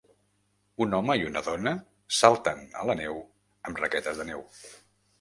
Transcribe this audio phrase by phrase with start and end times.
[0.85, 1.75] Un home i una dona
[2.21, 3.23] salten a la neu
[3.71, 4.47] amb raquetes de neu.